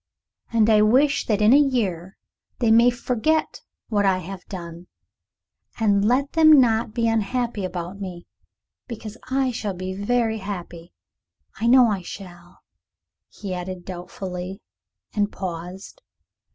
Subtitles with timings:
[0.51, 2.17] And I wish that in a year
[2.57, 4.87] they may forget what I have done,
[5.79, 8.25] and let them not be unhappy about me,
[8.87, 10.91] because I shall be very happy.
[11.57, 12.61] I know I shall,"
[13.29, 14.63] he added doubtfully,
[15.13, 16.01] and paused.